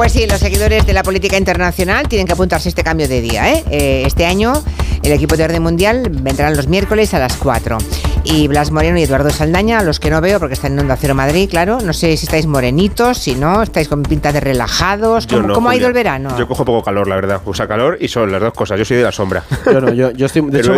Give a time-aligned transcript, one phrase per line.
[0.00, 3.20] Pues sí, los seguidores de la política internacional tienen que apuntarse a este cambio de
[3.20, 3.52] día.
[3.52, 3.62] ¿eh?
[3.70, 4.54] Eh, este año
[5.02, 7.78] el equipo de orden mundial vendrán los miércoles a las 4.
[8.22, 11.14] Y Blas Moreno y Eduardo Saldaña, los que no veo porque están en Onda Cero
[11.14, 11.78] Madrid, claro.
[11.80, 15.26] No sé si estáis morenitos, si no, estáis con pinta de relajados.
[15.26, 16.36] ¿Cómo, ha ido el verano?
[16.38, 17.40] Yo cojo poco calor, la verdad.
[17.46, 18.78] Usa calor y son las dos cosas.
[18.78, 19.42] Yo soy de la sombra.
[19.64, 20.42] Yo no, yo, estoy.
[20.50, 20.74] De hecho,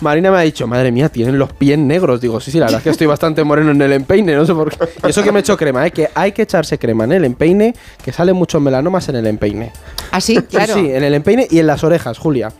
[0.00, 2.20] Marina, me ha dicho, madre mía, tienen los pies negros.
[2.20, 4.52] Digo, sí, sí, la verdad es que estoy bastante moreno en el empeine, no sé
[4.52, 4.88] por qué.
[5.06, 5.92] Y eso que me he hecho crema, ¿eh?
[5.92, 7.72] que hay que echarse crema en el empeine,
[8.04, 9.72] que salen melanomas en el empeine.
[10.10, 10.36] ¿Ah, sí?
[10.36, 10.74] Claro.
[10.74, 12.52] Sí, en el empeine y en las orejas, Julia.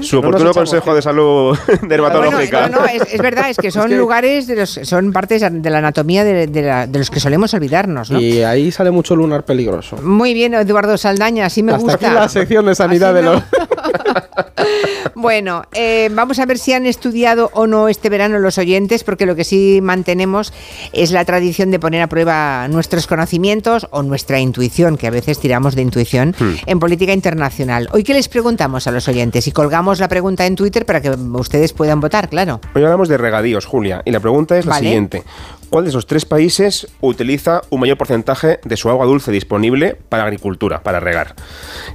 [0.00, 2.68] Su oportuno consejo de salud dermatológica.
[2.68, 6.24] no, no, es, verdad, es que son lugares, de los, son partes de la anatomía
[6.24, 8.10] de, los que solemos olvidarnos.
[8.10, 8.20] ¿no?
[8.20, 9.96] Y ahí sale mucho lunar peligroso.
[9.98, 11.94] Muy bien, Eduardo Saldaña, así me gusta.
[11.94, 13.42] Aquí la sección de sanidad de los.
[15.14, 19.26] bueno, eh, vamos a ver si han estudiado o no este verano los oyentes, porque
[19.26, 20.52] lo que sí mantenemos
[20.92, 25.38] es la tradición de poner a prueba nuestros conocimientos o nuestra intuición, que a veces
[25.48, 26.54] tiramos de intuición, hmm.
[26.66, 27.88] en política internacional.
[27.92, 29.46] Hoy, ¿qué les preguntamos a los oyentes?
[29.48, 32.60] Y colgamos la pregunta en Twitter para que ustedes puedan votar, claro.
[32.74, 35.22] Hoy hablamos de regadíos, Julia, y la pregunta es la siguiente.
[35.70, 40.24] ¿Cuál de esos tres países utiliza un mayor porcentaje de su agua dulce disponible para
[40.24, 41.34] agricultura, para regar?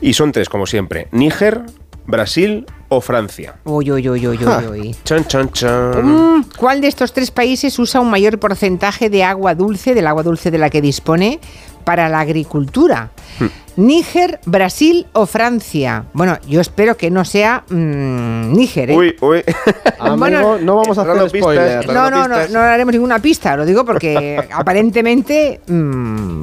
[0.02, 1.08] Y son tres, como siempre.
[1.12, 1.62] Níger,
[2.08, 3.56] Brasil o Francia.
[3.66, 4.38] Uy, uy, uy, uy,
[4.72, 4.96] uy.
[5.04, 6.06] Chan, chan, chan.
[6.06, 10.24] Mm, ¿Cuál de estos tres países usa un mayor porcentaje de agua dulce, del agua
[10.24, 11.40] dulce de la que dispone,
[11.84, 13.12] para la agricultura?
[13.40, 13.48] Hmm.
[13.76, 16.06] Níger, Brasil o Francia.
[16.14, 18.92] Bueno, yo espero que no sea mm, Níger.
[18.92, 18.98] ¿eh?
[18.98, 19.44] Uy, uy.
[20.18, 21.88] bueno, no vamos a hacer spoilers.
[21.88, 23.58] No, no, no, no haremos ninguna pista.
[23.58, 26.42] Lo digo porque aparentemente mm,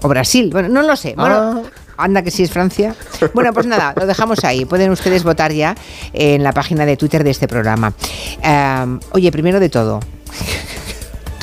[0.00, 0.50] o Brasil.
[0.52, 1.14] Bueno, no lo sé.
[1.16, 1.82] Bueno, ah.
[1.96, 2.94] Anda que sí es Francia.
[3.34, 4.64] Bueno, pues nada, lo dejamos ahí.
[4.64, 5.76] Pueden ustedes votar ya
[6.12, 7.92] en la página de Twitter de este programa.
[8.42, 10.00] Em, oye, primero de todo,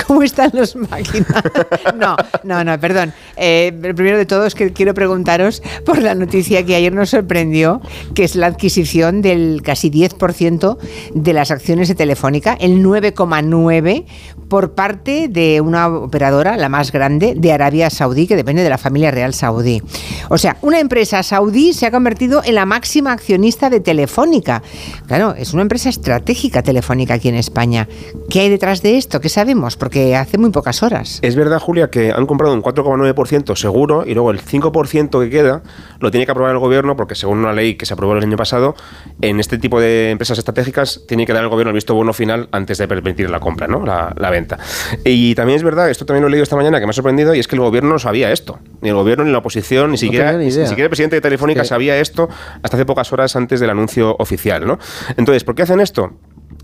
[0.09, 1.27] ¿Cómo están los máquinas?
[1.95, 3.13] No, no, no, perdón.
[3.35, 7.79] Eh, primero de todo es que quiero preguntaros por la noticia que ayer nos sorprendió,
[8.15, 10.77] que es la adquisición del casi 10%
[11.13, 14.05] de las acciones de Telefónica, el 9,9%
[14.49, 18.79] por parte de una operadora, la más grande, de Arabia Saudí, que depende de la
[18.79, 19.81] familia real saudí.
[20.29, 24.63] O sea, una empresa saudí se ha convertido en la máxima accionista de Telefónica.
[25.05, 27.87] Claro, es una empresa estratégica Telefónica aquí en España.
[28.29, 29.21] ¿Qué hay detrás de esto?
[29.21, 29.77] ¿Qué sabemos?
[29.77, 31.19] Porque hace muy pocas horas.
[31.21, 35.63] Es verdad, Julia, que han comprado un 4,9% seguro y luego el 5% que queda
[35.99, 38.37] lo tiene que aprobar el gobierno porque según una ley que se aprobó el año
[38.37, 38.75] pasado,
[39.21, 42.49] en este tipo de empresas estratégicas tiene que dar el gobierno el visto bueno final
[42.51, 43.85] antes de permitir la compra, ¿no?
[43.85, 44.57] la, venta.
[45.03, 47.33] Y también es verdad, esto también lo he leído esta mañana que me ha sorprendido
[47.33, 48.59] y es que el gobierno no sabía esto.
[48.81, 51.99] Ni el gobierno ni la oposición, ni, siquiera, ni, siquiera el presidente de Telefónica sabía
[51.99, 52.29] esto
[52.61, 54.65] hasta hace pocas horas antes del anuncio oficial.
[54.65, 54.79] ¿no?
[55.17, 56.13] Entonces, ¿por qué hacen esto?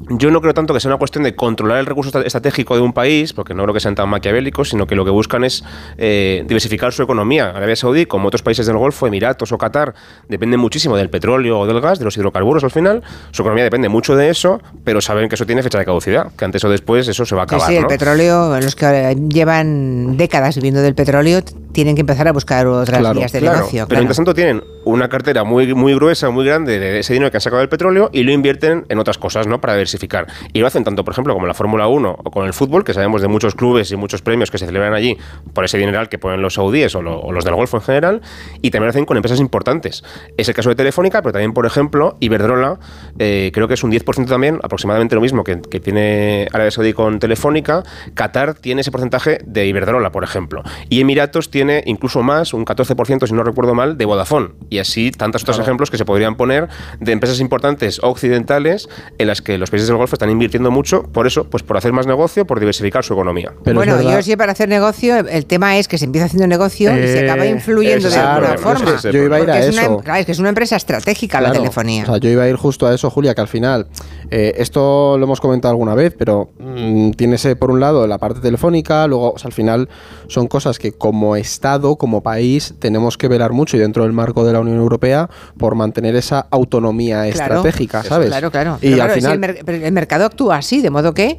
[0.10, 2.94] Yo no creo tanto que sea una cuestión de controlar el recurso estratégico de un
[2.94, 5.64] país, porque no creo que sean tan maquiavélicos, sino que lo que buscan es
[5.98, 7.50] eh, diversificar su economía.
[7.50, 9.94] Arabia Saudí, como otros países del Golfo, Emiratos o Qatar,
[10.28, 13.04] dependen muchísimo del petróleo o del gas, de los hidrocarburos al final.
[13.32, 16.46] Su economía depende mucho de eso, pero saben que eso tiene fecha de caducidad, que
[16.46, 17.70] antes o después eso se va a acabar.
[17.70, 21.42] Sí, el petróleo, los que llevan décadas viviendo del petróleo,
[21.72, 23.86] tienen que empezar a buscar otras vías de negocio.
[23.88, 27.38] Pero mientras tanto tienen una cartera muy, muy gruesa, muy grande de ese dinero que
[27.38, 29.60] han sacado del petróleo y lo invierten en otras cosas, ¿no?
[29.60, 30.28] Para diversificar.
[30.54, 32.94] Y lo hacen tanto, por ejemplo, como la Fórmula 1 o con el fútbol, que
[32.94, 35.18] sabemos de muchos clubes y muchos premios que se celebran allí
[35.54, 38.22] por ese dineral que ponen los saudíes o, los del Golfo en general,
[38.62, 40.04] y también lo hacen con empresas importantes.
[40.38, 42.80] Es el caso de Telefónica, pero también, por ejemplo, Iberdrola,
[43.20, 46.94] eh, creo que es un 10% también, aproximadamente lo mismo que, que tiene Arabia Saudí
[46.94, 47.84] con Telefónica.
[48.14, 50.64] Qatar tiene ese porcentaje de Iberdrola, por ejemplo.
[50.90, 54.50] Y Emiratos tiene incluso más, un 14%, si no recuerdo mal, de Vodafone.
[54.70, 56.70] Y así tantos otros ejemplos que se podrían poner
[57.00, 61.28] de empresas importantes occidentales en las que los países del Golfo están invirtiendo mucho, por
[61.28, 63.54] eso, pues por hacer más negocio, por diversificar su economía.
[63.66, 67.08] bueno, yo sí para hacer negocio, el tema es que se empieza haciendo negocio y
[67.08, 69.02] se acaba eh, influyendo de alguna forma.
[69.02, 70.02] yo iba a ir a eso.
[70.16, 72.06] Es, que es una empresa estratégica la telefonía.
[72.20, 73.88] yo iba a ir justo a eso, Julia, que al final,
[74.32, 78.20] eh, esto lo hemos comentado alguna vez, pero mm, tiene tienes por un lado la
[78.20, 79.90] parte telefónica, luego al final
[80.28, 84.46] son cosas que como Estado, como país, tenemos que velar mucho y dentro del marco
[84.46, 88.28] de la Unión Europea por mantener esa autonomía estratégica, ¿sabes?
[88.28, 88.78] Claro, claro.
[88.82, 89.40] Y al final...
[89.68, 91.38] el, mercado actúa así, de modo que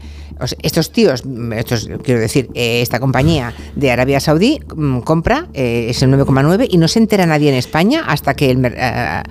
[0.63, 1.25] estos tíos,
[1.55, 6.79] estos, quiero decir, eh, esta compañía de Arabia Saudí mm, compra eh, ese 9,9 y
[6.79, 9.23] no se entera nadie en España hasta que el, eh,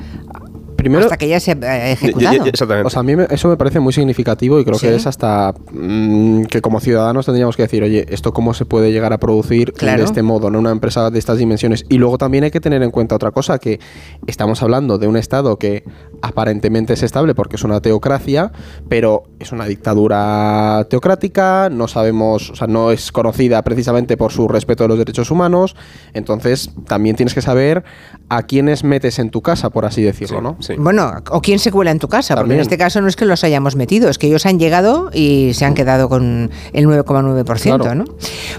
[0.86, 2.34] Primero- hasta que ya se ha ejecutado.
[2.36, 2.86] Ya- ya- exactamente.
[2.88, 4.88] O sea, a mí me- eso me parece muy significativo y creo Sí.
[4.88, 8.92] que es hasta mm, que como ciudadanos tendríamos que decir, oye, ¿esto cómo se puede
[8.92, 9.98] llegar a producir Claro.
[10.00, 11.86] de este modo, en una empresa de estas dimensiones?
[11.90, 13.80] Y luego también hay que tener en cuenta otra cosa, que
[14.28, 15.84] estamos hablando de un Estado que
[16.22, 18.52] aparentemente es estable porque es una teocracia,
[18.90, 24.48] pero es una dictadura teocrática, no sabemos, o sea, no es conocida precisamente por su
[24.48, 25.76] respeto de los derechos humanos,
[26.14, 27.84] entonces también tienes que saber
[28.28, 30.58] a quiénes metes en tu casa, por así decirlo, ¿no?
[30.60, 30.74] Sí.
[30.78, 32.60] Bueno, o quién se cuela en tu casa, porque También.
[32.60, 35.52] en este caso no es que los hayamos metido, es que ellos han llegado y
[35.54, 37.96] se han quedado con el 9,9%, Claro.
[37.96, 38.06] ¿no?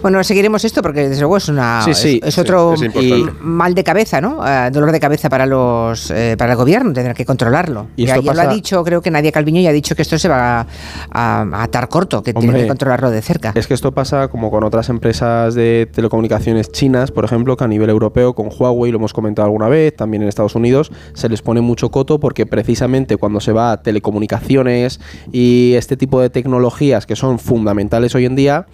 [0.02, 2.94] Bueno, seguiremos esto porque desde luego es una Sí, sí, es, es otro sí, es
[2.94, 3.32] importante.
[3.42, 4.38] mal de cabeza, ¿no?
[4.40, 7.88] Ah, dolor de cabeza para los eh, para el gobierno, tendrá que controlarlo.
[7.96, 10.28] Y ya lo ha dicho, creo que Nadia Calviño ya ha dicho que esto se
[10.28, 10.66] va a,
[11.10, 13.52] a- a atar corto, que tiene que controlarlo de cerca.
[13.54, 17.68] Es que esto pasa como con otras empresas de telecomunicaciones chinas, por ejemplo, que a
[17.68, 21.40] nivel europeo con Huawei, lo hemos comentado alguna vez, también en Estados Unidos, se les
[21.40, 25.00] pone mucho coto porque precisamente cuando se va a telecomunicaciones
[25.32, 28.66] y este tipo de tecnologías que son fundamentales hoy en día,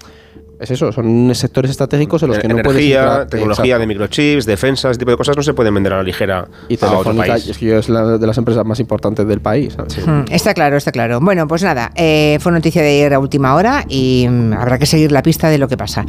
[0.61, 3.81] es eso, son sectores estratégicos en los que no puedes Energía, entrar- tecnología Exacto.
[3.81, 6.75] de microchips, defensa, ese tipo de cosas no se pueden vender a la ligera y
[6.75, 7.49] a otro Telefónica, país.
[7.49, 9.75] es que es la de las empresas más importantes del país.
[9.75, 10.07] ¿sabes?
[10.07, 11.19] Mm, Está claro, está claro.
[11.21, 14.87] Bueno, pues nada, eh, fue noticia de ayer a última hora y mm, habrá que
[14.87, 16.07] seguir la pista de lo que pasa.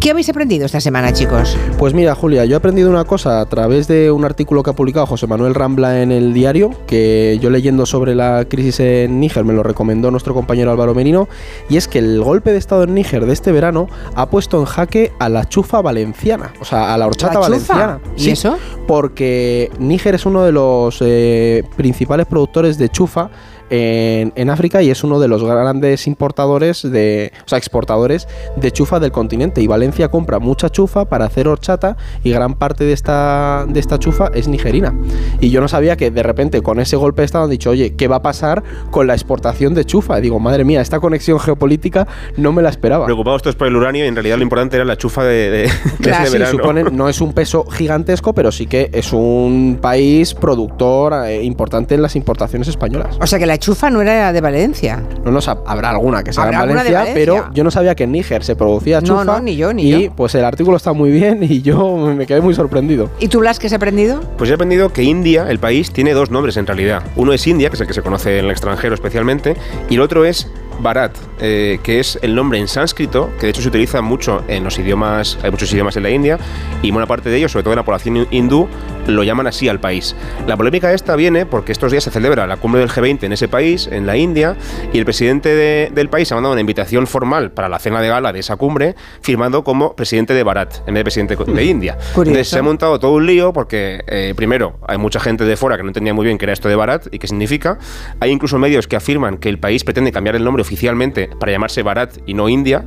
[0.00, 1.56] ¿Qué habéis aprendido esta semana, chicos?
[1.78, 4.74] Pues mira, Julia, yo he aprendido una cosa a través de un artículo que ha
[4.74, 9.44] publicado José Manuel Rambla en el diario, que yo leyendo sobre la crisis en Níger
[9.44, 11.28] me lo recomendó nuestro compañero Álvaro Merino,
[11.68, 13.83] y es que el golpe de Estado en Níger de este verano
[14.14, 18.00] ha puesto en jaque a la chufa valenciana, o sea, a la horchata valenciana.
[18.16, 18.56] ¿Y eso?
[18.86, 23.30] Porque Níger es uno de los eh, principales productores de chufa
[23.74, 28.70] en, en África y es uno de los grandes importadores de, o sea, exportadores de
[28.70, 29.60] chufa del continente.
[29.62, 33.98] Y Valencia compra mucha chufa para hacer horchata y gran parte de esta, de esta
[33.98, 34.94] chufa es nigerina.
[35.40, 37.94] Y yo no sabía que de repente con ese golpe de Estado han dicho, oye,
[37.96, 40.18] ¿qué va a pasar con la exportación de chufa?
[40.18, 42.06] Y digo, madre mía, esta conexión geopolítica
[42.36, 43.04] no me la esperaba.
[43.06, 45.58] Preocupados todos por el uranio y en realidad lo importante era la chufa de, de,
[45.62, 45.70] de
[46.00, 46.56] Claro, ese sí.
[46.56, 51.94] Suponen- no es un peso gigantesco, pero sí que es un país productor eh, importante
[51.94, 53.16] en las importaciones españolas.
[53.20, 55.02] O sea que la chufa no era de Valencia.
[55.24, 57.42] No ha- habrá alguna que sea en Habrá alguna de Valencia, Valencia.
[57.44, 59.24] pero yo no sabía que en Níger se producía No, chufa.
[59.24, 60.12] no, ni yo, ni y yo.
[60.14, 63.08] pues el artículo está muy bien y yo me quedé muy sorprendido.
[63.20, 64.20] ¿Y tú, Blas, qué has aprendido?
[64.36, 67.02] Pues he aprendido que India, el país, tiene dos nombres en realidad.
[67.16, 69.56] Uno es India, que es el que se conoce en el extranjero especialmente,
[69.88, 70.50] y el otro es
[70.80, 74.64] Bharat, eh, que es el nombre en sánscrito, que de hecho se utiliza mucho en
[74.64, 76.38] los idiomas, hay muchos idiomas en la India,
[76.82, 78.68] y buena parte de ellos, sobre todo en la población hindú,
[79.06, 80.16] lo llaman así al país.
[80.46, 83.48] La polémica esta viene porque estos días se celebra la cumbre del G20 en ese
[83.48, 84.56] país, en la India,
[84.92, 88.08] y el presidente de- del país ha mandado una invitación formal para la cena de
[88.08, 91.94] gala de esa cumbre, firmando como presidente de Bharat, en vez de presidente de India.
[92.14, 92.22] Curioso.
[92.22, 95.76] Entonces se ha montado todo un lío porque, eh, primero, hay mucha gente de fuera
[95.76, 97.78] que no entendía muy bien qué era esto de Bharat y qué significa.
[98.20, 101.82] Hay incluso medios que afirman que el país pretende cambiar el nombre oficialmente para llamarse
[101.82, 102.84] Bharat y no India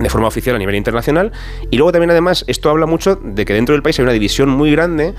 [0.00, 1.32] de forma oficial a nivel internacional.
[1.70, 4.48] Y luego también además esto habla mucho de que dentro del país hay una división
[4.48, 5.14] muy grande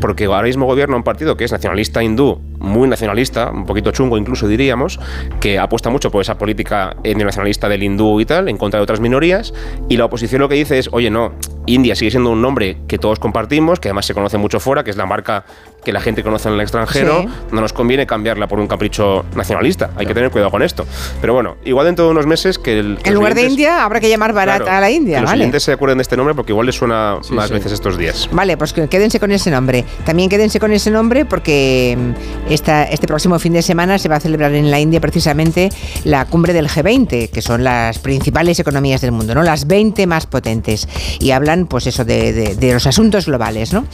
[0.00, 4.18] porque ahora mismo gobierna un partido que es nacionalista hindú muy nacionalista, un poquito chungo
[4.18, 5.00] incluso diríamos,
[5.40, 9.00] que apuesta mucho por esa política etnonacionalista del hindú y tal, en contra de otras
[9.00, 9.52] minorías,
[9.88, 11.32] y la oposición lo que dice es, oye, no,
[11.66, 14.90] India sigue siendo un nombre que todos compartimos, que además se conoce mucho fuera, que
[14.90, 15.44] es la marca
[15.84, 17.28] que la gente conoce en el extranjero, Sí.
[17.52, 20.86] no nos conviene cambiarla por un capricho nacionalista, hay que tener cuidado con esto.
[21.20, 22.98] Pero bueno, igual dentro de unos meses que el...
[23.04, 25.42] En lugar de India, habrá que llamar barata Claro, a la India, que los ¿vale?
[25.44, 27.54] oyentes se acuerden de este nombre porque igual les suena Sí, más sí.
[27.54, 28.28] veces estos días.
[28.32, 29.84] Vale, pues quédense con ese nombre.
[30.04, 34.16] También quédense con ese nombre porque mm, esta, este próximo fin de semana se va
[34.16, 35.70] a celebrar en la India precisamente
[36.04, 39.42] la cumbre del G20, que son las principales economías del mundo, ¿no?
[39.42, 40.88] Las 20 más potentes.
[41.18, 43.84] Y hablan, pues eso, de, de- de los asuntos globales, ¿no?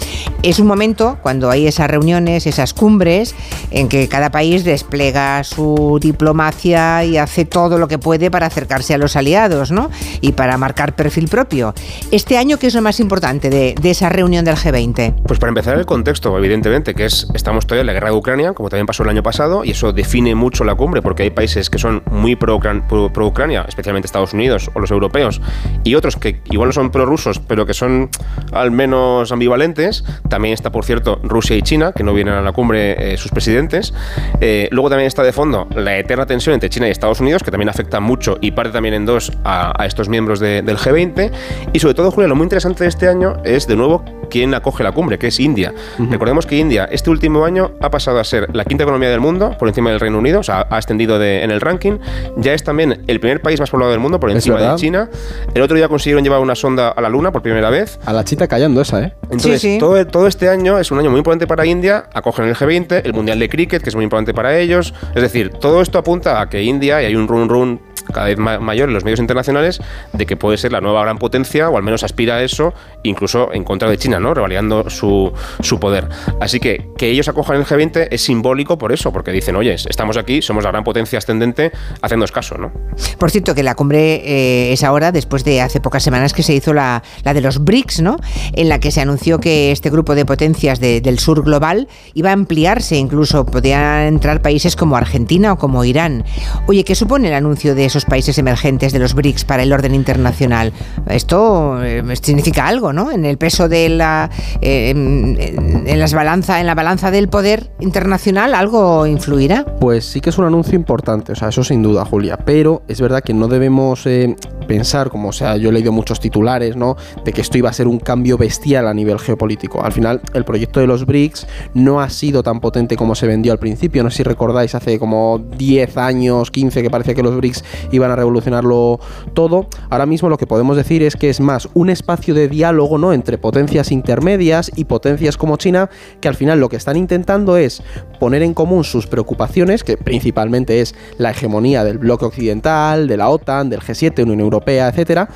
[0.42, 3.34] Es un momento cuando hay esas reuniones, esas cumbres,
[3.70, 8.94] en que cada país despliega su diplomacia y hace todo lo que puede para acercarse
[8.94, 9.90] a los aliados, ¿no?
[10.22, 11.74] Y para marcar perfil propio.
[12.10, 15.14] Este año, ¿qué es lo más importante de, de esa reunión del G20?
[15.26, 18.52] Pues para empezar el contexto, evidentemente, que es estamos todavía en la guerra de Ucrania,
[18.54, 21.68] como también pasó el año pasado, y eso define mucho la cumbre, porque hay países
[21.68, 25.40] que son muy pro-Ucran- pro- pro-Ucrania, especialmente Estados Unidos o los europeos,
[25.84, 28.08] y otros que igual no son prorrusos, pero que son
[28.52, 30.04] al menos ambivalentes.
[30.28, 33.30] También está, por cierto, Rusia y China, que no vienen a la cumbre eh, sus
[33.30, 33.92] presidentes.
[34.40, 37.50] Eh, luego también está de fondo la eterna tensión entre China y Estados Unidos, que
[37.50, 41.30] también afecta mucho y parte también en dos a, a estos miembros de- del G20.
[41.72, 44.82] Y sobre todo, Julia, lo muy interesante de este año es, de nuevo, quién acoge
[44.82, 45.72] la cumbre, que es India.
[46.10, 49.56] Recordemos que India este último año ha pasado a ser la quinta economía del mundo
[49.58, 51.98] por encima del Reino Unido, o sea, ha ascendido en el ranking.
[52.36, 55.10] Ya es también el primer país más poblado del mundo por encima de China.
[55.54, 57.98] El otro día consiguieron llevar una sonda a la Luna por primera vez.
[58.06, 59.12] A la chita callando esa, ¿eh?
[59.24, 62.06] Entonces, Todo, todo este año es un año muy importante para India.
[62.12, 64.92] Acogen el G20, el Mundial de Cricket, que es muy importante para ellos.
[65.14, 68.38] Es decir, todo esto apunta a que India, y hay un run run cada vez
[68.38, 69.80] mayor en los medios internacionales
[70.12, 73.52] de que puede ser la nueva gran potencia, o al menos aspira a eso, incluso
[73.52, 74.34] en contra de China, ¿no?
[74.34, 76.08] Revalidando su, su poder.
[76.40, 80.16] Así que que ellos acojan el G20 es simbólico por eso, porque dicen, oye, estamos
[80.16, 81.72] aquí, somos la gran potencia ascendente,
[82.02, 82.72] haciendo caso, ¿no?
[83.18, 86.54] Por cierto, que la cumbre eh, es ahora, después de hace pocas semanas que se
[86.54, 88.16] hizo la, la, de los BRICS, ¿no?
[88.52, 92.32] En la que se anunció que este grupo de potencias del sur global iba a
[92.32, 96.24] ampliarse, incluso podían entrar países como Argentina o como Irán.
[96.66, 99.94] Oye, ¿qué supone el anuncio de esos países emergentes de los BRICS para el orden
[99.94, 100.72] internacional.
[101.08, 103.10] Esto eh, significa algo, ¿no?
[103.10, 108.54] En el peso de la eh, en, las balanza, en la balanza del poder internacional,
[108.54, 109.64] algo influirá.
[109.80, 112.36] Pues sí que es un anuncio importante, o sea, eso sin duda, Julia.
[112.36, 114.36] Pero es verdad que no debemos eh,
[114.66, 116.96] pensar, como o sea, yo he leído muchos titulares, ¿no?
[117.24, 119.82] De que esto iba a ser un cambio bestial a nivel geopolítico.
[119.82, 123.52] Al final, el proyecto de los BRICS no ha sido tan potente como se vendió
[123.52, 124.02] al principio.
[124.02, 128.10] No sé si recordáis hace como 10 años, 15, que parecía que los BRICS iban
[128.10, 129.00] a revolucionarlo
[129.34, 129.68] todo.
[129.90, 133.12] Ahora mismo lo que podemos decir es que es más un espacio de diálogo ¿no?
[133.12, 135.90] entre potencias intermedias y potencias como China,
[136.20, 137.82] que al final lo que están intentando es
[138.20, 143.28] poner en común sus preocupaciones, que principalmente es la hegemonía del bloque occidental, de la
[143.28, 145.28] OTAN, del G7, Unión Europea, etcétera,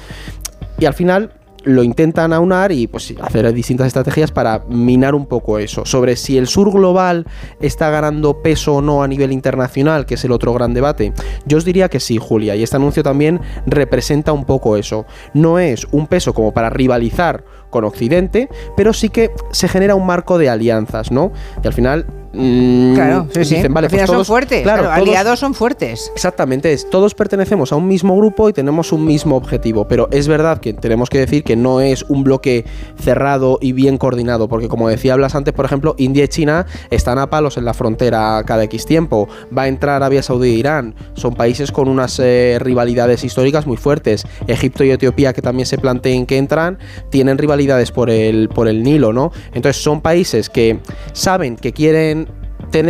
[0.78, 1.32] y al final
[1.64, 5.84] lo intentan aunar y pues hacer distintas estrategias para minar un poco eso.
[5.84, 7.26] Sobre si el sur global
[7.60, 11.12] está ganando peso o no a nivel internacional, que es el otro gran debate,
[11.46, 15.06] yo os diría que sí, Julia, y este anuncio también representa un poco eso.
[15.34, 20.06] No es un peso como para rivalizar con Occidente, pero sí que se genera un
[20.06, 21.32] marco de alianzas, ¿no?
[21.62, 23.54] Y al final Mm, claro, sí, sí.
[23.56, 24.62] Dicen, vale, Al pues final son fuertes.
[24.62, 26.12] Claro, aliados son fuertes.
[26.14, 29.88] Exactamente, es, todos pertenecemos a un mismo grupo y tenemos un mismo objetivo.
[29.88, 32.64] Pero es verdad que tenemos que decir que no es un bloque
[33.00, 34.48] cerrado y bien coordinado.
[34.48, 37.74] Porque como decía Blas antes, por ejemplo, India y China están a palos en la
[37.74, 39.28] frontera cada X tiempo.
[39.56, 40.94] Va a entrar Arabia Saudí e Irán.
[41.14, 44.24] Son países con unas eh, rivalidades históricas muy fuertes.
[44.46, 46.78] Egipto y Etiopía, que también se planteen que entran,
[47.10, 49.32] tienen rivalidades por el, por el Nilo, ¿no?
[49.52, 50.78] Entonces son países que
[51.12, 52.19] saben que quieren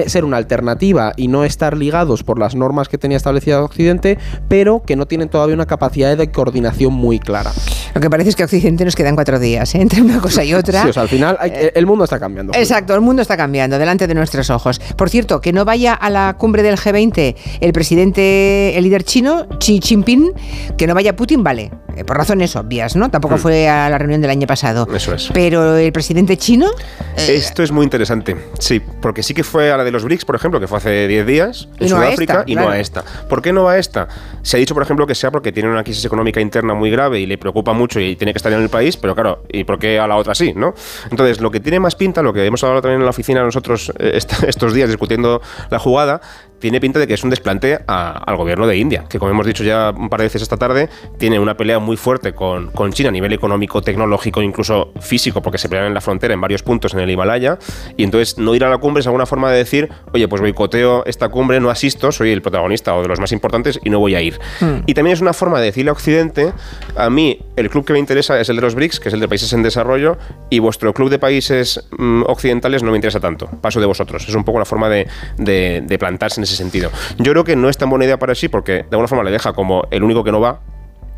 [0.07, 4.19] ser una alternativa y no estar ligados por las normas que tenía establecida Occidente,
[4.49, 7.53] pero que no tienen todavía una capacidad de coordinación muy clara.
[7.95, 9.81] Lo que parece es que Occidente nos quedan cuatro días, ¿eh?
[9.81, 10.83] entre una cosa y otra.
[10.83, 12.53] Sí, o sea, al final el mundo está cambiando.
[12.55, 14.81] Exacto, el mundo está cambiando delante de nuestros ojos.
[14.97, 19.47] Por cierto, que no vaya a la cumbre del G20 el presidente, el líder chino,
[19.59, 20.33] Xi Jinping,
[20.77, 21.71] que no vaya Putin, vale.
[21.97, 23.11] Eh, por razones obvias, ¿no?
[23.11, 23.39] Tampoco mm.
[23.39, 24.89] fue a la reunión del año pasado.
[24.95, 25.31] Eso es.
[25.33, 26.71] Pero el presidente chino...
[27.17, 30.25] Eh, Esto es muy interesante, sí, porque sí que fue a la de los BRICS,
[30.25, 33.05] por ejemplo, que fue hace 10 días en Sudáfrica y no a esta.
[33.29, 34.09] ¿Por qué no a esta?
[34.43, 37.21] Se ha dicho, por ejemplo, que sea porque tiene una crisis económica interna muy grave
[37.21, 39.79] y le preocupa mucho y tiene que estar en el país, pero claro, ¿y por
[39.79, 40.75] qué a la otra sí, no?
[41.11, 43.93] Entonces, lo que tiene más pinta, lo que hemos hablado también en la oficina nosotros
[43.99, 46.21] eh, estos días discutiendo la jugada,
[46.61, 49.65] tiene pinta de que es un desplante al gobierno de India, que como hemos dicho
[49.65, 50.89] ya un par de veces esta tarde,
[51.19, 55.59] tiene una pelea muy fuerte con, con, China a nivel económico, tecnológico, incluso físico, porque
[55.59, 57.59] se pelean en la frontera en varios puntos en el Himalaya,
[57.97, 61.05] y entonces no ir a la cumbre es alguna forma de decir, oye, pues boicoteo
[61.07, 64.15] esta cumbre, no asisto, soy el protagonista o de los más importantes y no voy
[64.15, 64.39] a ir.
[64.61, 64.83] Hmm.
[64.87, 66.53] Y también es una forma de decirle a Occidente,
[66.97, 69.21] a mí el club que me interesa es el de los BRICS, que es el
[69.21, 70.19] de países en desarrollo,
[70.51, 74.29] y vuestro club de países mm, occidentales no me interesa tanto, paso de vosotros.
[74.29, 75.07] Es un poco la forma de,
[75.39, 76.91] de, de plantarse en ese sentido.
[77.19, 79.31] Yo creo que no es tan buena idea para sí porque de alguna forma le
[79.31, 80.61] deja como el único que no va,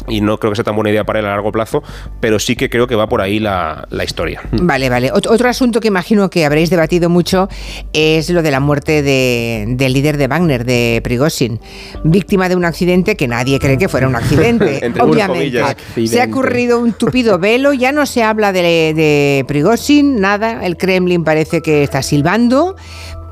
[0.08, 1.82] y no creo que sea tan buena idea para él a largo plazo,
[2.20, 4.42] pero sí que creo que va por ahí la, historia.
[4.50, 5.10] Vale, vale.
[5.12, 7.48] otro asunto que imagino que habréis debatido mucho
[7.92, 11.60] es lo de la muerte del líder de Wagner, de Prigozhin,
[12.04, 14.92] víctima de un accidente que nadie cree que fuera un accidente.
[15.00, 15.62] Obviamente.
[16.06, 20.76] Se ha ocurrido un tupido velo, ya no se habla de, de Prigozhin, nada, el
[20.76, 22.76] Kremlin parece que está silbando,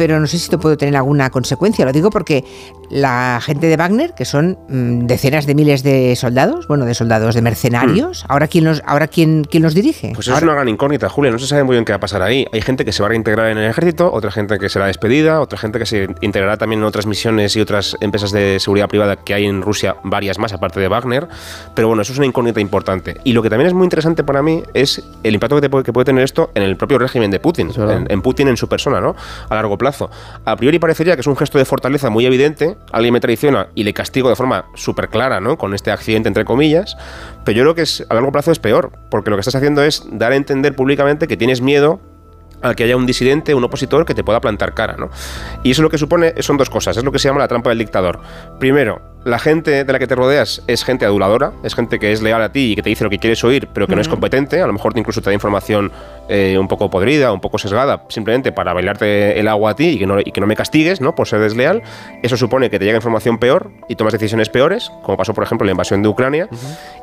[0.00, 1.84] pero no sé si esto puede tener alguna consecuencia.
[1.84, 2.42] Lo digo porque
[2.88, 7.34] la gente de Wagner, que son mm, decenas de miles de soldados, bueno, de soldados,
[7.34, 8.32] de mercenarios, hmm.
[8.32, 10.12] ¿ahora, quién los, ahora quién, quién los dirige?
[10.14, 11.30] Pues es una gran incógnita, Julia.
[11.30, 12.46] No se sabe muy bien qué va a pasar ahí.
[12.50, 15.42] Hay gente que se va a reintegrar en el ejército, otra gente que será despedida,
[15.42, 19.16] otra gente que se integrará también en otras misiones y otras empresas de seguridad privada
[19.16, 21.28] que hay en Rusia, varias más aparte de Wagner.
[21.74, 23.18] Pero bueno, eso es una incógnita importante.
[23.24, 25.92] Y lo que también es muy interesante para mí es el impacto que, puede, que
[25.92, 29.02] puede tener esto en el propio régimen de Putin, en, en Putin en su persona,
[29.02, 29.14] ¿no?
[29.50, 29.89] A largo plazo
[30.44, 33.84] A priori parecería que es un gesto de fortaleza muy evidente, alguien me traiciona y
[33.84, 35.58] le castigo de forma súper clara, ¿no?
[35.58, 36.96] Con este accidente entre comillas,
[37.44, 39.82] pero yo creo que es, a largo plazo es peor, porque lo que estás haciendo
[39.82, 42.00] es dar a entender públicamente que tienes miedo
[42.62, 45.10] al que haya un disidente, un opositor que te pueda plantar cara, ¿no?
[45.62, 47.70] Y eso lo que supone son dos cosas, es lo que se llama la trampa
[47.70, 48.20] del dictador.
[48.58, 52.22] Primero, la gente de la que te rodeas es gente aduladora, es gente que es
[52.22, 54.08] leal a ti y que te dice lo que quieres oír, pero que no es
[54.08, 55.92] competente, a lo mejor incluso te da información
[56.28, 59.98] eh, un poco podrida, un poco sesgada, simplemente para bailarte el agua a ti y
[59.98, 61.14] que, no, y que no me castigues, ¿no?
[61.14, 61.82] Por ser desleal.
[62.22, 65.64] Eso supone que te llega información peor y tomas decisiones peores, como pasó, por ejemplo,
[65.64, 66.48] en la invasión de Ucrania.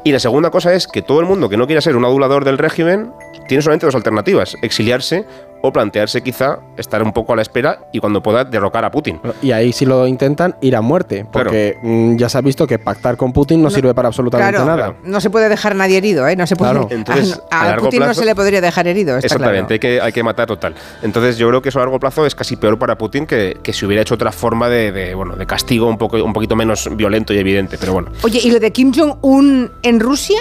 [0.03, 2.45] Y la segunda cosa es que todo el mundo que no quiera ser un adulador
[2.45, 3.11] del régimen
[3.47, 5.25] tiene solamente dos alternativas, exiliarse
[5.61, 9.19] o plantearse quizá estar un poco a la espera y cuando pueda derrocar a Putin.
[9.41, 12.79] Y ahí si lo intentan, ir a muerte, porque mm, ya se ha visto que
[12.79, 14.95] pactar con Putin no, sirve para absolutamente Claro, nada.
[15.03, 16.35] no se puede dejar nadie herido, ¿eh?
[16.35, 16.71] No se puede.
[16.71, 16.87] Claro.
[16.91, 19.15] Entonces, a, a a largo Putin no plazo- se le podría dejar herido.
[19.17, 19.93] está Exactamente, claro.
[19.93, 20.75] hay, que, hay que matar total.
[21.01, 23.73] Entonces yo creo que eso a largo plazo es casi peor para Putin que, que
[23.73, 26.87] si hubiera hecho otra forma de, de, bueno, de castigo un, poco, un poquito menos
[26.95, 27.77] violento y evidente.
[27.79, 30.39] Pero bueno, Oye, ¿y lo de Kim Jong-un en Rusia?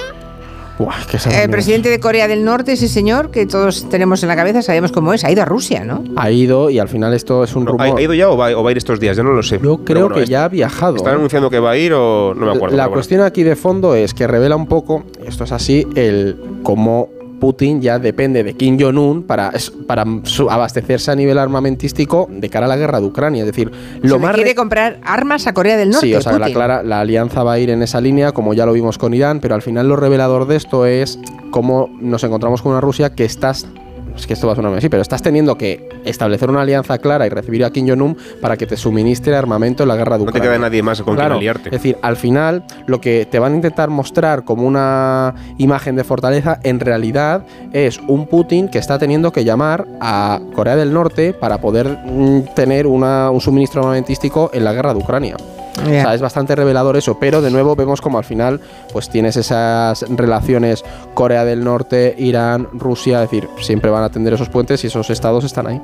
[0.79, 4.93] El presidente de Corea del Norte, ese señor que todos tenemos en la cabeza, sabemos
[4.93, 6.05] cómo es, ha ido a Rusia, ¿no?
[6.17, 7.99] ha ido y al final esto es un rumor.
[7.99, 9.17] ¿ha, ido ya o va, o va a ir estos días?
[9.17, 9.59] Yo no lo sé.
[9.63, 10.97] Yo creo bueno, que es- ya ha viajado.
[10.97, 11.17] ¿Están ¿eh?
[11.17, 12.77] anunciando que va a ir o no me acuerdo?
[12.77, 12.97] La bueno.
[12.97, 17.09] cuestión aquí de fondo es que revela un poco, esto es así, el cómo
[17.41, 19.53] Putin ya depende de Kim Jong-un para,
[19.87, 23.43] para su- abastecerse a nivel armamentístico de cara a la guerra de Ucrania.
[23.43, 23.71] Es decir,
[24.03, 26.07] lo más quiere re- comprar armas a Corea del Norte.
[26.07, 28.65] Sí, o sea, la, clara, la alianza va a ir en esa línea, como ya
[28.67, 31.19] lo vimos con Irán, pero al final lo revelador de esto es
[31.51, 33.67] cómo nos encontramos con una Rusia que estás.
[34.17, 37.27] Es que esto va a sonar así, pero estás teniendo que establecer una alianza clara
[37.27, 40.33] y recibir a Kim Jong-un para que te suministre armamento en la guerra de No
[40.33, 40.51] te Ucrania.
[40.51, 41.69] queda nadie más con Claro, quien aliarte.
[41.69, 46.05] Es decir, al final lo que te van a intentar mostrar como una imagen de
[46.05, 51.33] fortaleza en realidad es un Putin que está teniendo que llamar a Corea del Norte
[51.35, 55.37] para poder mm, tener una- un suministro armamentístico en la guerra de Ucrania.
[55.83, 58.61] O sea, es bastante revelador eso, pero de nuevo vemos como al final
[58.93, 64.33] pues tienes esas relaciones Corea del Norte, Irán, Rusia, es decir, siempre van a tender
[64.33, 65.81] esos puentes y esos estados están ahí.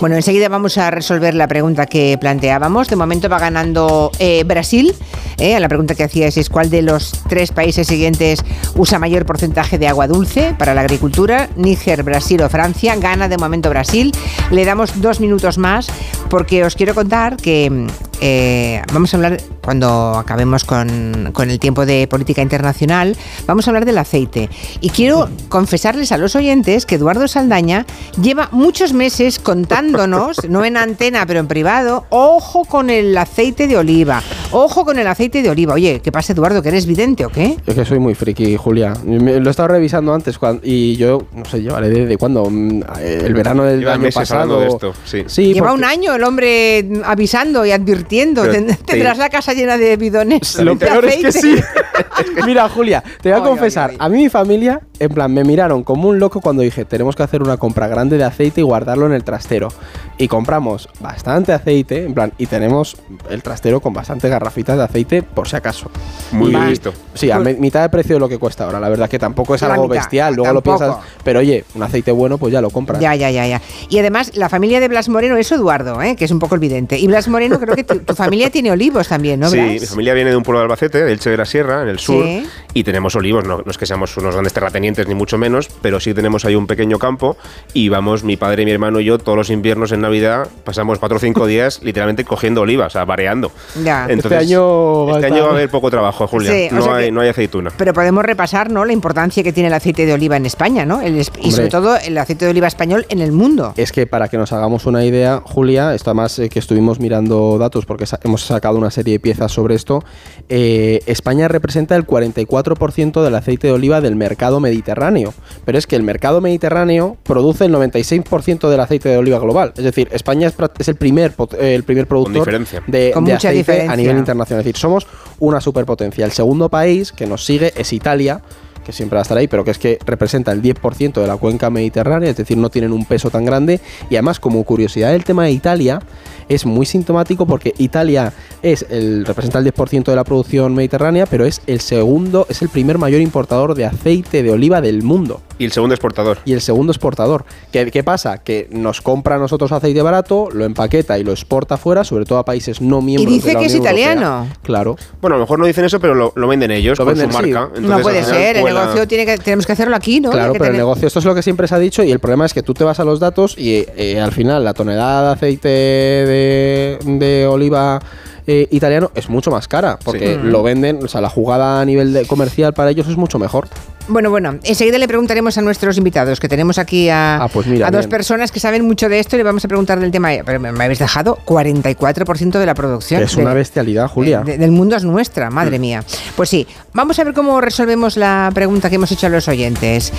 [0.00, 2.88] Bueno, enseguida vamos a resolver la pregunta que planteábamos.
[2.88, 4.94] De momento va ganando eh, Brasil.
[5.38, 8.42] Eh, la pregunta que hacíais es cuál de los tres países siguientes
[8.74, 11.48] usa mayor porcentaje de agua dulce para la agricultura.
[11.56, 12.96] Níger, Brasil o Francia.
[12.96, 14.12] Gana de momento Brasil.
[14.50, 15.88] Le damos dos minutos más
[16.28, 17.86] porque os quiero contar que mm,
[18.20, 23.70] eh, vamos a hablar, cuando acabemos con, con el tiempo de política internacional, vamos a
[23.70, 24.48] hablar del aceite.
[24.80, 27.86] Y quiero confesarles a los oyentes que Eduardo Saldaña
[28.22, 33.76] lleva muchos meses contándonos, no en antena, pero en privado, ojo con el aceite de
[33.76, 35.74] oliva, ojo con el aceite de oliva.
[35.74, 36.62] Oye, ¿qué pasa Eduardo?
[36.62, 37.56] ¿Que eres vidente o qué?
[37.66, 38.94] Es que soy muy friki, Julia.
[39.04, 43.34] Me- lo he estado revisando antes y yo, no sé, llevaré desde cuándo, Mm, el
[43.34, 44.60] verano del Lleva año meses pasado.
[44.60, 45.24] de esto, sí.
[45.26, 48.05] Sí, Lleva porque- un año el hombre avisando y advirtiendo.
[48.08, 50.58] Pero Ten- te- Tendrás la casa llena de bidones.
[50.60, 51.62] Lo de peor es que aceite.
[51.62, 51.64] sí.
[52.46, 53.90] Mira, Julia, te voy a Ay, confesar.
[53.90, 54.06] ay, ay.
[54.06, 57.22] A mí mi familia, en plan, me miraron como un loco cuando dije, tenemos que
[57.22, 59.68] hacer una compra grande de aceite y guardarlo en el trastero.
[60.18, 62.96] Y compramos bastante aceite, en plan, y tenemos
[63.28, 65.90] el trastero con bastantes garrafitas de aceite por si acaso.
[66.32, 66.92] Muy bien Y- visto.
[67.12, 68.80] Sí, a me- mitad de precio de lo que cuesta ahora.
[68.80, 70.34] La verdad que tampoco es algo mitad, bestial.
[70.34, 70.84] Luego tampoco.
[70.84, 72.98] lo piensas, pero oye, un aceite bueno, pues ya lo compras.
[73.00, 73.60] Ya, ya, ya, ya.
[73.90, 76.16] Y además, la familia de Blas Moreno es Eduardo, ¿eh?
[76.16, 76.98] que es un poco el vidente.
[76.98, 79.80] Y Blas Moreno, creo que tu, tu familia tiene olivos también, ¿no, Sí, Blas?
[79.82, 81.98] mi familia viene de un pueblo de Albacete, de Elche de la Sierra, en el
[81.98, 82.46] sur, Sí.
[82.74, 83.44] y tenemos olivos.
[83.44, 86.54] No, no es que seamos unos grandes terratenientes, ni mucho menos, pero sí tenemos ahí
[86.54, 87.36] un pequeño campo
[87.74, 91.16] y vamos, mi padre, mi hermano y yo, todos los inviernos en Navidad, pasamos cuatro
[91.16, 93.50] o cinco días literalmente cogiendo olivas, o sea, vareando.
[93.84, 94.06] Ya.
[94.08, 96.50] Entonces, Este año va a este año va a haber poco trabajo, Julia.
[96.52, 97.70] Sí, no, hay, que- no hay aceituna.
[97.76, 98.84] Pero podemos repasar, ¿no?
[98.84, 101.00] La importancia que tiene el aceite de oliva en España, ¿no?
[101.02, 103.72] El y sobre todo el aceite de oliva español en el mundo.
[103.76, 107.58] Es que para que nos hagamos una idea, Julia, esto además eh, que estuvimos mirando
[107.58, 110.02] datos porque sa- hemos sacado una serie de piezas sobre esto,
[110.48, 115.32] eh, España representa el 44% del aceite de oliva del mercado mediterráneo.
[115.64, 119.72] Pero es que el mercado mediterráneo produce el 96% del aceite de oliva global.
[119.76, 122.82] Es decir, España es, el, primer, pot- el primer productor diferencia.
[122.86, 123.92] de, Con de mucha aceite diferencia.
[123.92, 124.60] a nivel internacional.
[124.60, 125.06] Es decir, somos
[125.38, 126.24] una superpotencia.
[126.24, 128.40] El segundo país que nos sigue es Italia
[128.86, 131.36] que siempre va a estar ahí, pero que es que representa el 10% de la
[131.36, 133.80] cuenca mediterránea, es decir, no tienen un peso tan grande.
[134.08, 136.00] Y además, como curiosidad del tema de Italia,
[136.48, 141.44] es muy sintomático porque Italia es el, representa el 10% de la producción mediterránea, pero
[141.44, 145.42] es el segundo, es el primer mayor importador de aceite de oliva del mundo.
[145.58, 146.38] Y el segundo exportador.
[146.44, 147.44] y el segundo exportador.
[147.72, 148.38] ¿Qué, qué pasa?
[148.38, 152.38] Que nos compra a nosotros aceite barato, lo empaqueta y lo exporta fuera, sobre todo
[152.38, 154.12] a países no miembros dice de la que es Unión Europea.
[154.12, 154.46] italiano.
[154.62, 154.96] Claro.
[155.20, 157.32] Bueno, a lo mejor no dicen eso, pero lo, lo venden ellos Lo con venden,
[157.32, 157.50] su sí.
[157.52, 157.80] marca.
[157.80, 160.30] no puede ser, cuela- negocio tiene que, tenemos que hacerlo aquí, ¿no?
[160.30, 162.46] Claro, pero el negocio, esto es lo que siempre se ha dicho y el problema
[162.46, 165.32] es que tú te vas a los datos y eh, al final la tonelada de
[165.34, 168.00] aceite de, de oliva
[168.46, 170.40] eh, italiano es mucho más cara porque Sí.
[170.42, 173.68] lo venden, o sea, la jugada a nivel de comercial para ellos es mucho mejor.
[174.08, 177.88] Bueno, bueno, enseguida le preguntaremos a nuestros invitados, que tenemos aquí a, Ah, pues mira,
[177.88, 178.10] a dos bien.
[178.10, 180.28] personas que saben mucho de esto y le vamos a preguntar del tema.
[180.44, 183.20] Pero me me habéis dejado 44% de la producción.
[183.20, 184.42] Es una bestialidad, Julia.
[184.42, 186.04] de- del mundo es nuestra, madre mía.
[186.36, 190.12] Pues sí, vamos a ver cómo resolvemos la pregunta que hemos hecho a los oyentes.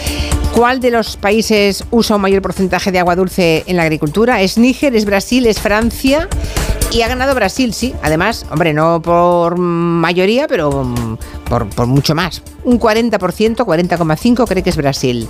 [0.53, 4.41] ¿Cuál de los países usa un mayor porcentaje de agua dulce en la agricultura?
[4.41, 6.27] ¿Es Níger, es Brasil, es Francia?
[6.91, 7.93] Y ha ganado Brasil, sí.
[8.01, 11.17] Además, hombre, no por mayoría, pero mm,
[11.49, 12.41] por, por mucho más.
[12.63, 13.19] Un 40%,
[13.57, 15.27] 40,5% cree que es Brasil.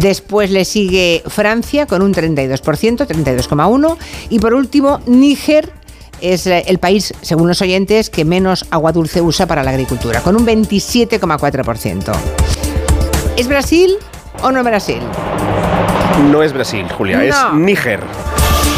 [0.00, 3.96] Después le sigue Francia con un 32%, 32,1%.
[4.30, 5.72] Y por último, Níger
[6.20, 10.20] es eh, el país, según los oyentes, que menos agua dulce usa para la agricultura,
[10.20, 12.12] con un 27,4%.
[13.36, 13.94] ¿Es Brasil
[14.42, 15.00] o no Brasil?
[16.30, 17.36] No es Brasil, Julia, es.
[17.54, 18.00] Níger.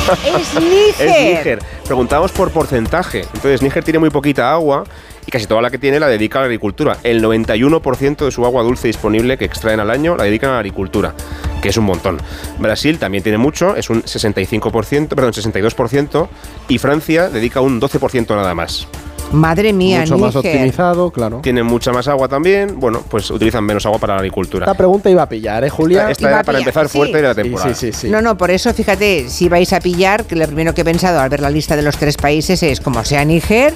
[0.38, 1.08] Es Níger.
[1.08, 1.58] Es Níger.
[1.84, 3.20] Preguntamos por porcentaje.
[3.20, 4.84] Entonces, Níger tiene muy poquita agua
[5.26, 6.98] y casi toda la que tiene la dedica a la agricultura.
[7.02, 10.58] El 91% de su agua dulce disponible que extraen al año la dedican a la
[10.60, 11.14] agricultura,
[11.60, 12.18] que es un montón.
[12.58, 16.28] Brasil también tiene mucho, es un 65%, perdón, 62%,
[16.68, 18.86] y Francia dedica un 12% nada más.
[19.32, 20.52] Madre mía, mucho más Níger.
[20.54, 21.40] optimizado, claro.
[21.42, 24.64] Tienen mucha más agua también, bueno, pues utilizan menos agua para la agricultura.
[24.66, 26.10] Esta pregunta iba a pillar, ¿eh, Julia?
[26.10, 26.96] Esta era para pillar, empezar sí.
[26.98, 27.74] fuerte de la temporada.
[27.74, 28.08] sí, sí, sí.
[28.08, 31.20] No, no, por eso fíjate, si vais a pillar, que lo primero que he pensado
[31.20, 33.74] al ver la lista de los tres países es como sea Níger,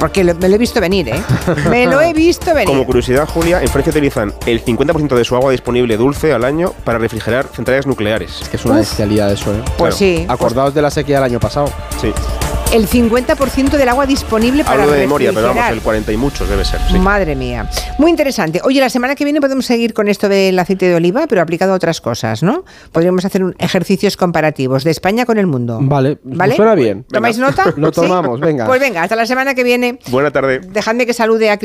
[0.00, 1.22] porque lo- me lo he visto venir, ¿eh?
[1.70, 2.66] Me lo he visto venir.
[2.66, 6.72] Como curiosidad, Julia, en Francia utilizan el 50% de su agua disponible dulce al año
[6.84, 8.40] para refrigerar centrales nucleares.
[8.42, 8.80] Es que es una Uf.
[8.80, 9.58] bestialidad eso, ¿eh?
[9.78, 9.96] Pues claro.
[9.96, 11.70] sí, Acordaos de la sequía del año pasado.
[12.00, 12.12] Sí.
[12.74, 16.48] El 50% del agua disponible para Hablo de memoria, pero vamos, el 40 y muchos
[16.48, 16.80] debe ser.
[16.90, 16.98] sí.
[16.98, 17.70] Madre mía.
[17.98, 18.60] Muy interesante.
[18.64, 21.72] Oye, la semana que viene podemos seguir con esto del aceite de oliva, pero aplicado
[21.72, 22.64] a otras cosas, ¿no?
[22.90, 25.78] Podríamos hacer un- ejercicios comparativos de España con el mundo.
[25.82, 26.56] Vale, ¿Vale?
[26.56, 27.04] suena bien.
[27.04, 27.72] ¿Tomáis nota?
[27.76, 27.94] Lo ¿Sí?
[28.00, 28.66] tomamos, venga.
[28.66, 29.98] Pues venga, hasta la semana que viene.
[30.08, 30.58] Buena tarde.
[30.60, 31.62] Dejadme que salude a Cristina.